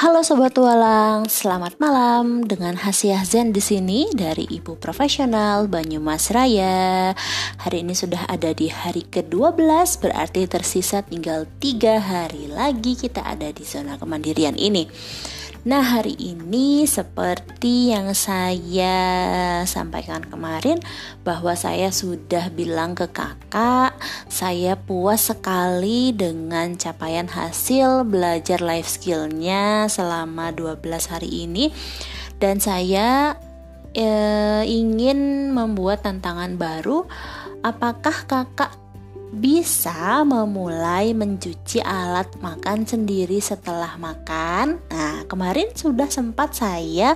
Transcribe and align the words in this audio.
Halo 0.00 0.24
sobat 0.24 0.56
walang, 0.56 1.28
selamat 1.28 1.76
malam 1.76 2.40
dengan 2.48 2.72
Hasiah 2.72 3.20
Zen 3.20 3.52
di 3.52 3.60
sini 3.60 4.08
dari 4.08 4.48
Ibu 4.48 4.80
Profesional 4.80 5.68
Banyumas 5.68 6.32
Raya. 6.32 7.12
Hari 7.60 7.84
ini 7.84 7.92
sudah 7.92 8.24
ada 8.24 8.56
di 8.56 8.72
hari 8.72 9.04
ke-12, 9.04 9.60
berarti 10.00 10.48
tersisa 10.48 11.04
tinggal 11.04 11.44
tiga 11.60 12.00
hari 12.00 12.48
lagi 12.48 12.96
kita 12.96 13.20
ada 13.20 13.52
di 13.52 13.60
zona 13.60 14.00
kemandirian 14.00 14.56
ini. 14.56 14.88
Nah, 15.60 15.84
hari 15.84 16.16
ini 16.16 16.88
seperti 16.88 17.92
yang 17.92 18.16
saya 18.16 18.96
sampaikan 19.68 20.24
kemarin 20.24 20.80
bahwa 21.20 21.52
saya 21.52 21.92
sudah 21.92 22.48
bilang 22.48 22.96
ke 22.96 23.04
kakak, 23.12 23.92
saya 24.32 24.80
puas 24.80 25.28
sekali 25.28 26.16
dengan 26.16 26.80
capaian 26.80 27.28
hasil 27.28 28.08
belajar 28.08 28.64
life 28.64 28.88
skillnya 28.88 29.89
selama 29.90 30.54
12 30.54 30.80
hari 31.10 31.44
ini 31.44 31.74
dan 32.38 32.62
saya 32.62 33.36
eh, 33.92 34.62
ingin 34.64 35.50
membuat 35.52 36.06
tantangan 36.06 36.56
baru. 36.56 37.04
Apakah 37.60 38.24
kakak 38.24 38.72
bisa 39.30 40.26
memulai 40.26 41.14
mencuci 41.14 41.78
alat 41.78 42.26
makan 42.42 42.82
sendiri 42.82 43.38
setelah 43.38 43.94
makan. 43.94 44.82
Nah, 44.90 45.22
kemarin 45.30 45.70
sudah 45.70 46.10
sempat 46.10 46.58
saya 46.58 47.14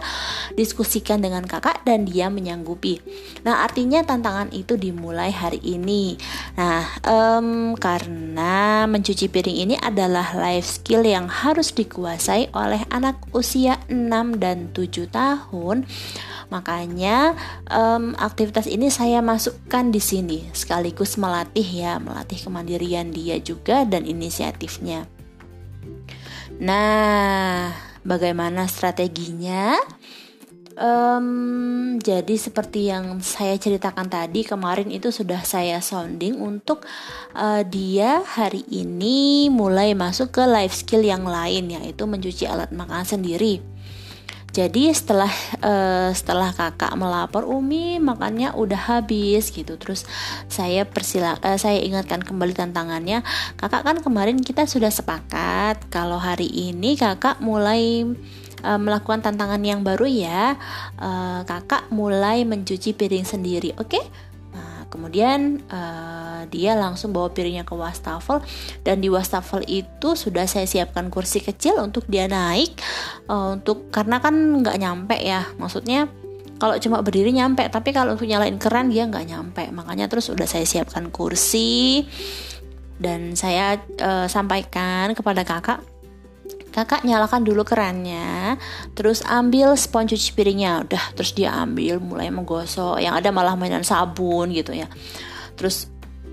diskusikan 0.55 1.19
dengan 1.19 1.43
kakak 1.43 1.83
dan 1.83 2.07
dia 2.07 2.31
menyanggupi. 2.31 3.03
Nah, 3.43 3.67
artinya 3.67 4.07
tantangan 4.07 4.55
itu 4.55 4.79
dimulai 4.79 5.35
hari 5.35 5.59
ini. 5.67 6.15
Nah, 6.55 6.87
um, 7.03 7.75
karena 7.75 8.87
mencuci 8.87 9.27
piring 9.27 9.59
ini 9.67 9.75
adalah 9.83 10.39
life 10.39 10.81
skill 10.81 11.03
yang 11.03 11.27
harus 11.27 11.75
dikuasai 11.75 12.55
oleh 12.55 12.87
anak 12.95 13.19
usia 13.35 13.83
6 13.91 14.39
dan 14.39 14.71
7 14.71 15.11
tahun 15.11 15.83
Makanya 16.55 17.35
um, 17.67 18.15
aktivitas 18.15 18.71
ini 18.71 18.87
saya 18.87 19.19
masukkan 19.19 19.91
di 19.91 19.99
sini 19.99 20.39
sekaligus 20.55 21.19
melatih 21.19 21.67
ya, 21.67 21.99
melatih 21.99 22.39
kemandirian 22.39 23.11
dia 23.11 23.43
juga 23.43 23.83
dan 23.83 24.07
inisiatifnya. 24.07 25.11
Nah, 26.63 27.75
bagaimana 28.07 28.71
strateginya? 28.71 29.75
Um, 30.75 32.03
jadi 32.03 32.35
seperti 32.35 32.91
yang 32.91 33.23
saya 33.23 33.55
ceritakan 33.55 34.11
tadi 34.11 34.43
kemarin 34.43 34.91
itu 34.91 35.15
sudah 35.15 35.47
saya 35.47 35.79
sounding 35.79 36.35
untuk 36.43 36.83
uh, 37.31 37.63
dia 37.63 38.27
hari 38.27 38.67
ini 38.67 39.47
mulai 39.55 39.95
masuk 39.95 40.35
ke 40.35 40.43
life 40.43 40.75
skill 40.75 41.07
yang 41.07 41.23
lain 41.23 41.71
yaitu 41.79 42.11
mencuci 42.11 42.47
alat 42.47 42.75
makan 42.75 43.07
sendiri. 43.07 43.63
Jadi 44.55 44.95
setelah 44.95 45.35
uh, 45.67 46.15
setelah 46.15 46.55
kakak 46.55 46.95
melapor 46.95 47.43
Umi 47.43 47.99
makannya 47.99 48.55
udah 48.55 49.03
habis 49.03 49.51
gitu. 49.51 49.75
Terus 49.75 50.07
saya 50.47 50.87
persila 50.87 51.43
uh, 51.43 51.59
saya 51.59 51.83
ingatkan 51.83 52.23
kembali 52.23 52.55
tantangannya. 52.55 53.27
Kakak 53.59 53.83
kan 53.83 53.99
kemarin 53.99 54.39
kita 54.39 54.71
sudah 54.71 54.95
sepakat 54.95 55.91
kalau 55.91 56.23
hari 56.23 56.47
ini 56.47 56.95
kakak 56.95 57.43
mulai 57.43 58.07
uh, 58.63 58.79
melakukan 58.79 59.27
tantangan 59.27 59.59
yang 59.59 59.83
baru 59.83 60.07
ya. 60.07 60.55
Uh, 61.03 61.43
kakak 61.51 61.91
mulai 61.91 62.47
mencuci 62.47 62.95
piring 62.95 63.27
sendiri. 63.27 63.75
Oke? 63.75 63.99
Okay? 63.99 64.05
Kemudian 64.95 65.59
uh, 65.67 66.47
dia 66.47 66.79
langsung 66.79 67.11
bawa 67.11 67.35
piringnya 67.35 67.67
ke 67.67 67.75
wastafel 67.75 68.39
dan 68.87 69.03
di 69.03 69.11
wastafel 69.11 69.67
itu 69.67 70.15
sudah 70.15 70.47
saya 70.47 70.71
siapkan 70.71 71.11
kursi 71.11 71.43
kecil 71.43 71.83
untuk 71.83 72.07
dia 72.07 72.31
naik 72.31 72.79
uh, 73.27 73.59
untuk 73.59 73.91
karena 73.91 74.23
kan 74.23 74.63
nggak 74.63 74.79
nyampe 74.79 75.19
ya. 75.19 75.51
Maksudnya 75.59 76.07
kalau 76.63 76.79
cuma 76.79 77.03
berdiri 77.03 77.35
nyampe 77.35 77.67
tapi 77.67 77.91
kalau 77.91 78.15
untuk 78.15 78.31
nyalain 78.31 78.55
keran 78.63 78.95
dia 78.95 79.11
nggak 79.11 79.27
nyampe. 79.27 79.67
Makanya 79.75 80.07
terus 80.07 80.31
udah 80.31 80.47
saya 80.47 80.63
siapkan 80.63 81.11
kursi 81.11 82.07
dan 83.03 83.35
saya 83.35 83.83
uh, 83.99 84.31
sampaikan 84.31 85.11
kepada 85.19 85.43
kakak 85.43 85.83
kakak 86.75 87.07
nyalakan 87.07 87.47
dulu 87.47 87.63
kerannya 87.63 88.59
terus 88.99 89.23
ambil 89.23 89.79
spons 89.79 90.11
cuci 90.11 90.35
piringnya. 90.35 90.83
Udah 90.83 91.15
terus 91.15 91.31
dia 91.31 91.55
ambil 91.55 92.03
mulai 92.03 92.35
menggosok. 92.35 92.99
Yang 92.99 93.23
ada 93.23 93.31
malah 93.31 93.55
mainan 93.55 93.87
sabun 93.87 94.51
gitu 94.51 94.75
ya. 94.75 94.91
Terus 95.55 95.87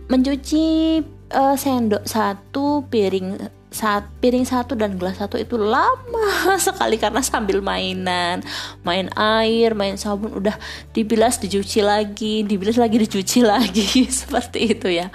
mencuci 0.09 0.97
uh, 1.29 1.53
sendok 1.53 2.03
satu 2.09 2.89
piring 2.89 3.37
saat 3.71 4.03
piring 4.19 4.43
satu 4.43 4.75
dan 4.75 4.99
gelas 4.99 5.15
satu 5.15 5.39
itu 5.39 5.55
lama 5.55 6.59
sekali 6.59 6.97
karena 6.97 7.21
sambil 7.21 7.61
mainan. 7.61 8.41
Main 8.81 9.13
air 9.13 9.77
main 9.77 9.95
sabun 9.95 10.41
udah 10.41 10.57
dibilas 10.89 11.37
dicuci 11.37 11.85
lagi 11.85 12.41
dibilas 12.43 12.81
lagi 12.81 12.97
dicuci 12.97 13.45
lagi 13.53 14.09
seperti 14.09 14.73
itu 14.73 14.89
ya. 14.89 15.13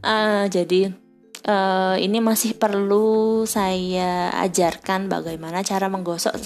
Uh, 0.00 0.48
jadi 0.48 0.99
uh, 1.46 1.96
ini 1.96 2.18
masih 2.20 2.56
perlu 2.56 3.44
saya 3.48 4.34
ajarkan 4.44 5.08
bagaimana 5.08 5.64
cara 5.64 5.88
menggosok 5.88 6.36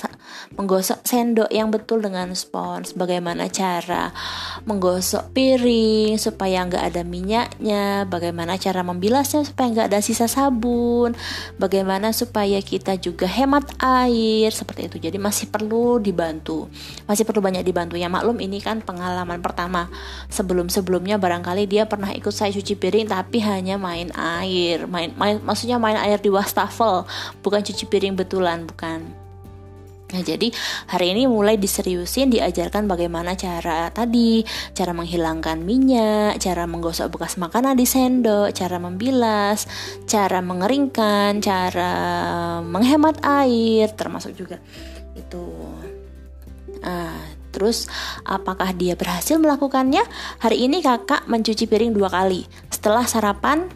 menggosok 0.54 1.02
sendok 1.02 1.50
yang 1.50 1.72
betul 1.72 1.98
dengan 2.02 2.30
spons, 2.36 2.94
bagaimana 2.94 3.50
cara 3.50 4.14
menggosok 4.68 5.34
piring 5.34 6.16
supaya 6.20 6.62
nggak 6.66 6.94
ada 6.94 7.02
minyaknya, 7.02 8.06
bagaimana 8.06 8.54
cara 8.60 8.86
membilasnya 8.86 9.42
supaya 9.42 9.72
nggak 9.72 9.88
ada 9.90 10.00
sisa 10.04 10.30
sabun, 10.30 11.16
bagaimana 11.58 12.14
supaya 12.14 12.60
kita 12.62 12.98
juga 13.00 13.26
hemat 13.26 13.74
air 13.82 14.50
seperti 14.54 14.92
itu. 14.92 14.96
Jadi 15.02 15.18
masih 15.18 15.50
perlu 15.50 15.98
dibantu, 15.98 16.70
masih 17.08 17.26
perlu 17.26 17.42
banyak 17.42 17.66
dibantu. 17.66 17.98
Ya 17.98 18.06
maklum 18.06 18.38
ini 18.38 18.62
kan 18.62 18.80
pengalaman 18.84 19.42
pertama. 19.42 19.90
Sebelum 20.30 20.70
sebelumnya 20.70 21.18
barangkali 21.18 21.66
dia 21.66 21.86
pernah 21.86 22.10
ikut 22.14 22.32
saya 22.32 22.54
cuci 22.54 22.74
piring 22.78 23.06
tapi 23.10 23.42
hanya 23.42 23.76
main 23.78 24.10
main 24.86 25.12
main 25.16 25.40
maksudnya 25.42 25.80
main 25.80 25.96
air 25.98 26.20
di 26.20 26.30
wastafel 26.30 27.04
bukan 27.40 27.60
cuci 27.60 27.84
piring 27.88 28.14
betulan 28.16 28.64
bukan 28.68 29.24
Nah, 30.14 30.22
jadi 30.22 30.46
hari 30.86 31.10
ini 31.10 31.26
mulai 31.26 31.58
diseriusin 31.58 32.30
diajarkan 32.30 32.86
bagaimana 32.86 33.34
cara 33.34 33.90
tadi, 33.90 34.46
cara 34.70 34.94
menghilangkan 34.94 35.58
minyak, 35.58 36.38
cara 36.38 36.70
menggosok 36.70 37.18
bekas 37.18 37.34
makanan 37.34 37.74
di 37.74 37.82
sendok, 37.82 38.54
cara 38.54 38.78
membilas, 38.78 39.66
cara 40.06 40.38
mengeringkan, 40.38 41.42
cara 41.42 41.92
menghemat 42.62 43.26
air, 43.26 43.90
termasuk 43.98 44.38
juga 44.38 44.62
itu. 45.18 45.50
Nah, 46.78 47.18
terus 47.50 47.90
apakah 48.22 48.70
dia 48.70 48.94
berhasil 48.94 49.34
melakukannya? 49.34 50.06
Hari 50.38 50.62
ini 50.62 50.78
kakak 50.78 51.26
mencuci 51.26 51.66
piring 51.66 51.90
dua 51.90 52.06
kali. 52.06 52.46
Setelah 52.70 53.02
sarapan 53.10 53.66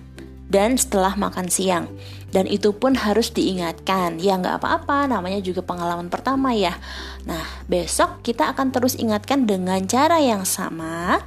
dan 0.49 0.77
setelah 0.81 1.15
makan 1.15 1.47
siang. 1.53 1.87
Dan 2.29 2.45
itu 2.45 2.77
pun 2.77 2.93
harus 2.93 3.33
diingatkan. 3.33 4.21
Ya 4.21 4.37
nggak 4.37 4.61
apa-apa, 4.61 5.09
namanya 5.09 5.41
juga 5.41 5.65
pengalaman 5.65 6.13
pertama 6.13 6.53
ya. 6.53 6.77
Nah, 7.25 7.41
besok 7.65 8.21
kita 8.21 8.53
akan 8.53 8.69
terus 8.69 9.01
ingatkan 9.01 9.49
dengan 9.49 9.81
cara 9.89 10.21
yang 10.21 10.45
sama 10.45 11.25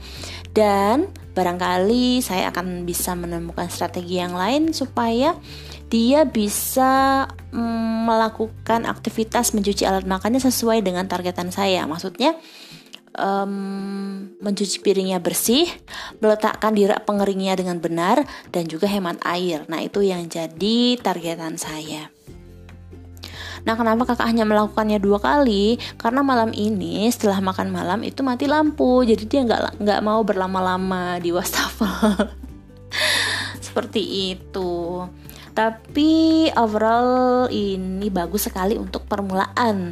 dan 0.53 1.09
barangkali 1.31 2.19
saya 2.21 2.51
akan 2.51 2.83
bisa 2.83 3.15
menemukan 3.15 3.71
strategi 3.71 4.19
yang 4.19 4.35
lain 4.35 4.75
supaya 4.75 5.33
dia 5.91 6.23
bisa 6.27 7.25
mm, 7.51 8.07
melakukan 8.07 8.87
aktivitas 8.87 9.51
mencuci 9.51 9.83
alat 9.83 10.07
makannya 10.07 10.39
sesuai 10.39 10.85
dengan 10.85 11.09
targetan 11.09 11.49
saya. 11.49 11.83
Maksudnya 11.89 12.37
um, 13.17 14.27
mencuci 14.39 14.79
piringnya 14.79 15.19
bersih, 15.19 15.67
meletakkan 16.23 16.75
di 16.75 16.87
rak 16.87 17.03
pengeringnya 17.03 17.57
dengan 17.59 17.77
benar, 17.79 18.23
dan 18.53 18.67
juga 18.67 18.87
hemat 18.87 19.19
air. 19.25 19.67
Nah, 19.67 19.83
itu 19.83 20.03
yang 20.03 20.27
jadi 20.27 20.99
targetan 20.99 21.55
saya. 21.59 22.11
Nah, 23.61 23.77
kenapa 23.77 24.09
kakak 24.09 24.25
hanya 24.25 24.41
melakukannya 24.41 24.97
dua 24.97 25.21
kali? 25.21 25.77
Karena 26.01 26.25
malam 26.25 26.49
ini 26.49 27.05
setelah 27.13 27.37
makan 27.45 27.69
malam 27.69 28.01
itu 28.01 28.25
mati 28.25 28.49
lampu, 28.49 29.05
jadi 29.05 29.23
dia 29.29 29.41
nggak 29.45 29.61
nggak 29.81 30.01
mau 30.01 30.25
berlama-lama 30.25 31.21
di 31.21 31.29
wastafel. 31.29 32.33
Seperti 33.65 34.33
itu. 34.33 35.05
Tapi 35.51 36.47
overall 36.55 37.51
ini 37.51 38.07
bagus 38.07 38.47
sekali 38.47 38.79
untuk 38.79 39.03
permulaan 39.03 39.91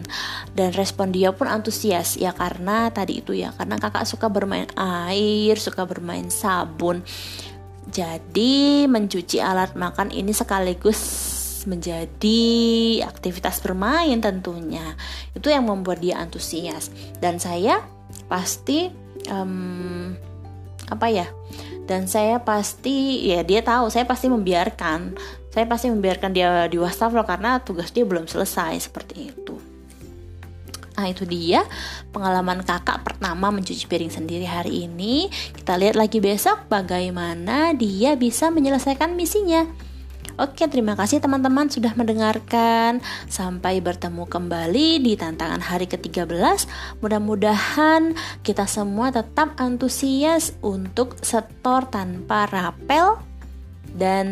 dan 0.56 0.70
respon 0.72 1.12
dia 1.12 1.36
pun 1.36 1.52
antusias 1.52 2.16
ya 2.16 2.32
karena 2.32 2.88
tadi 2.96 3.20
itu 3.20 3.36
ya 3.36 3.52
karena 3.52 3.76
kakak 3.76 4.08
suka 4.08 4.32
bermain 4.32 4.72
air, 4.80 5.60
suka 5.60 5.84
bermain 5.84 6.32
sabun. 6.32 7.04
Jadi 7.90 8.86
mencuci 8.88 9.42
alat 9.44 9.76
makan 9.76 10.16
ini 10.16 10.32
sekaligus 10.32 11.02
menjadi 11.68 12.42
aktivitas 13.04 13.60
bermain 13.60 14.16
tentunya. 14.24 14.96
Itu 15.36 15.52
yang 15.52 15.68
membuat 15.68 16.00
dia 16.00 16.24
antusias 16.24 16.88
dan 17.20 17.36
saya 17.42 17.84
pasti 18.32 18.88
um, 19.28 20.16
apa 20.88 21.08
ya? 21.12 21.28
Dan 21.90 22.06
saya 22.06 22.38
pasti 22.46 23.26
ya 23.28 23.42
dia 23.42 23.66
tahu 23.66 23.90
saya 23.90 24.06
pasti 24.06 24.30
membiarkan 24.30 25.18
saya 25.60 25.68
pasti 25.68 25.92
membiarkan 25.92 26.32
dia 26.32 26.72
di 26.72 26.80
wastafel 26.80 27.20
karena 27.28 27.60
tugas 27.60 27.92
dia 27.92 28.08
belum 28.08 28.32
selesai 28.32 28.88
seperti 28.88 29.28
itu 29.28 29.60
Nah 30.96 31.12
itu 31.12 31.28
dia 31.28 31.68
pengalaman 32.16 32.64
kakak 32.64 33.04
pertama 33.04 33.52
mencuci 33.52 33.84
piring 33.84 34.08
sendiri 34.08 34.48
hari 34.48 34.88
ini 34.88 35.28
Kita 35.52 35.76
lihat 35.76 36.00
lagi 36.00 36.24
besok 36.24 36.72
bagaimana 36.72 37.76
dia 37.76 38.16
bisa 38.16 38.48
menyelesaikan 38.48 39.20
misinya 39.20 39.68
Oke, 40.40 40.72
terima 40.72 40.96
kasih 40.96 41.20
teman-teman 41.20 41.68
sudah 41.68 41.92
mendengarkan. 42.00 43.04
Sampai 43.28 43.84
bertemu 43.84 44.24
kembali 44.24 45.04
di 45.04 45.20
tantangan 45.20 45.60
hari 45.60 45.84
ke-13. 45.84 46.64
Mudah-mudahan 47.04 48.16
kita 48.40 48.64
semua 48.64 49.12
tetap 49.12 49.52
antusias 49.60 50.56
untuk 50.64 51.20
setor 51.20 51.92
tanpa 51.92 52.48
rapel 52.48 53.20
dan 53.96 54.28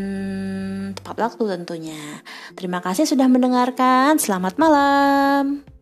tepat 0.97 1.17
waktu 1.17 1.43
tentunya. 1.57 2.21
Terima 2.57 2.81
kasih 2.81 3.05
sudah 3.05 3.29
mendengarkan. 3.29 4.17
Selamat 4.17 4.59
malam. 4.59 5.76